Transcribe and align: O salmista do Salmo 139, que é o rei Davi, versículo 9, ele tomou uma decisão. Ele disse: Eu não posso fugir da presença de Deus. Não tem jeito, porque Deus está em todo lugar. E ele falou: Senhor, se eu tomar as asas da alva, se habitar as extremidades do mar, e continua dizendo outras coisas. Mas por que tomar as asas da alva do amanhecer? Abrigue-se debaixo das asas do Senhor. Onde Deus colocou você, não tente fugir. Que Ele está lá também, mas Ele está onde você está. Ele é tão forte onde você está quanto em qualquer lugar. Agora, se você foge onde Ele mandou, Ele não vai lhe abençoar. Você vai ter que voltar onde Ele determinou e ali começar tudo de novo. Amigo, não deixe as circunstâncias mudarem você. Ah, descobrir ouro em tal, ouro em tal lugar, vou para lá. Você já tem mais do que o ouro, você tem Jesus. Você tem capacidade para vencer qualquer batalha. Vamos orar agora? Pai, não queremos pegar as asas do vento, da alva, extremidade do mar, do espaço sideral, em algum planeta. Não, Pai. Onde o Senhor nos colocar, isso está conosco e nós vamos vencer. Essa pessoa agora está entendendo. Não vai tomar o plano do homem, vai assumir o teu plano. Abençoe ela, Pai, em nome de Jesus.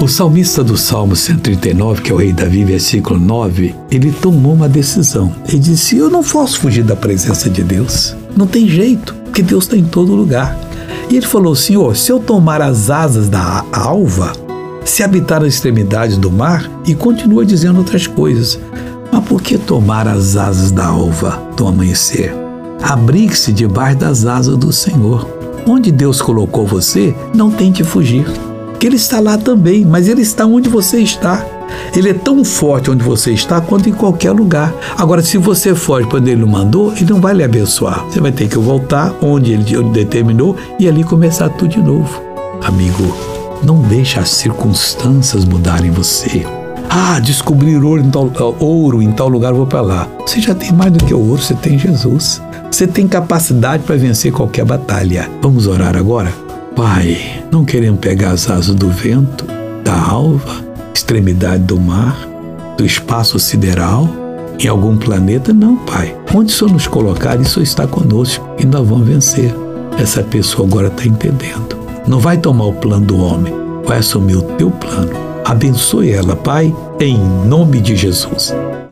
O 0.00 0.06
salmista 0.06 0.64
do 0.64 0.76
Salmo 0.76 1.14
139, 1.14 2.02
que 2.02 2.10
é 2.10 2.14
o 2.14 2.18
rei 2.18 2.32
Davi, 2.32 2.64
versículo 2.64 3.20
9, 3.20 3.74
ele 3.90 4.10
tomou 4.10 4.54
uma 4.54 4.68
decisão. 4.68 5.34
Ele 5.46 5.58
disse: 5.58 5.98
Eu 5.98 6.08
não 6.08 6.22
posso 6.22 6.60
fugir 6.60 6.82
da 6.82 6.96
presença 6.96 7.50
de 7.50 7.62
Deus. 7.62 8.16
Não 8.36 8.46
tem 8.46 8.68
jeito, 8.68 9.14
porque 9.24 9.42
Deus 9.42 9.64
está 9.64 9.76
em 9.76 9.84
todo 9.84 10.14
lugar. 10.14 10.56
E 11.10 11.16
ele 11.16 11.26
falou: 11.26 11.54
Senhor, 11.54 11.96
se 11.96 12.10
eu 12.10 12.18
tomar 12.20 12.62
as 12.62 12.88
asas 12.88 13.28
da 13.28 13.64
alva, 13.72 14.32
se 14.84 15.02
habitar 15.02 15.42
as 15.42 15.54
extremidades 15.54 16.16
do 16.16 16.30
mar, 16.30 16.70
e 16.86 16.94
continua 16.94 17.44
dizendo 17.44 17.78
outras 17.78 18.06
coisas. 18.06 18.58
Mas 19.12 19.24
por 19.24 19.42
que 19.42 19.58
tomar 19.58 20.06
as 20.06 20.36
asas 20.36 20.70
da 20.70 20.86
alva 20.86 21.42
do 21.56 21.66
amanhecer? 21.66 22.34
Abrigue-se 22.82 23.52
debaixo 23.52 23.98
das 23.98 24.24
asas 24.24 24.56
do 24.56 24.72
Senhor. 24.72 25.28
Onde 25.66 25.92
Deus 25.92 26.22
colocou 26.22 26.66
você, 26.66 27.14
não 27.34 27.50
tente 27.50 27.84
fugir. 27.84 28.24
Que 28.78 28.86
Ele 28.86 28.96
está 28.96 29.20
lá 29.20 29.36
também, 29.36 29.84
mas 29.84 30.08
Ele 30.08 30.22
está 30.22 30.46
onde 30.46 30.68
você 30.68 30.98
está. 30.98 31.44
Ele 31.94 32.10
é 32.10 32.14
tão 32.14 32.44
forte 32.44 32.90
onde 32.90 33.02
você 33.02 33.32
está 33.32 33.60
quanto 33.60 33.88
em 33.88 33.92
qualquer 33.92 34.32
lugar. 34.32 34.72
Agora, 34.96 35.22
se 35.22 35.36
você 35.36 35.74
foge 35.74 36.08
onde 36.12 36.30
Ele 36.30 36.44
mandou, 36.44 36.92
Ele 36.92 37.12
não 37.12 37.20
vai 37.20 37.34
lhe 37.34 37.44
abençoar. 37.44 38.04
Você 38.06 38.20
vai 38.20 38.32
ter 38.32 38.48
que 38.48 38.58
voltar 38.58 39.14
onde 39.20 39.52
Ele 39.52 39.90
determinou 39.90 40.56
e 40.78 40.88
ali 40.88 41.02
começar 41.04 41.48
tudo 41.50 41.70
de 41.70 41.80
novo. 41.80 42.22
Amigo, 42.62 43.14
não 43.62 43.80
deixe 43.82 44.18
as 44.18 44.30
circunstâncias 44.30 45.44
mudarem 45.44 45.90
você. 45.90 46.46
Ah, 46.90 47.20
descobrir 47.20 47.76
ouro 47.82 48.00
em 48.00 48.10
tal, 48.10 48.30
ouro 48.58 49.02
em 49.02 49.12
tal 49.12 49.28
lugar, 49.28 49.52
vou 49.52 49.66
para 49.66 49.80
lá. 49.80 50.08
Você 50.26 50.40
já 50.40 50.54
tem 50.54 50.72
mais 50.72 50.92
do 50.92 51.04
que 51.04 51.12
o 51.12 51.20
ouro, 51.20 51.42
você 51.42 51.54
tem 51.54 51.78
Jesus. 51.78 52.40
Você 52.70 52.86
tem 52.86 53.06
capacidade 53.06 53.82
para 53.82 53.96
vencer 53.96 54.32
qualquer 54.32 54.64
batalha. 54.64 55.28
Vamos 55.42 55.66
orar 55.66 55.96
agora? 55.96 56.47
Pai, 56.78 57.42
não 57.50 57.64
queremos 57.64 57.98
pegar 57.98 58.30
as 58.30 58.48
asas 58.48 58.72
do 58.72 58.88
vento, 58.88 59.44
da 59.82 60.00
alva, 60.00 60.64
extremidade 60.94 61.64
do 61.64 61.80
mar, 61.80 62.16
do 62.76 62.86
espaço 62.86 63.36
sideral, 63.40 64.08
em 64.60 64.68
algum 64.68 64.96
planeta. 64.96 65.52
Não, 65.52 65.76
Pai. 65.78 66.16
Onde 66.32 66.52
o 66.52 66.56
Senhor 66.56 66.72
nos 66.72 66.86
colocar, 66.86 67.34
isso 67.40 67.60
está 67.60 67.84
conosco 67.84 68.48
e 68.60 68.64
nós 68.64 68.86
vamos 68.86 69.08
vencer. 69.08 69.52
Essa 69.98 70.22
pessoa 70.22 70.68
agora 70.68 70.86
está 70.86 71.04
entendendo. 71.04 71.76
Não 72.06 72.20
vai 72.20 72.38
tomar 72.38 72.66
o 72.66 72.74
plano 72.74 73.06
do 73.06 73.18
homem, 73.18 73.52
vai 73.84 73.98
assumir 73.98 74.36
o 74.36 74.42
teu 74.42 74.70
plano. 74.70 75.10
Abençoe 75.44 76.12
ela, 76.12 76.36
Pai, 76.36 76.72
em 77.00 77.18
nome 77.44 77.80
de 77.80 77.96
Jesus. 77.96 78.54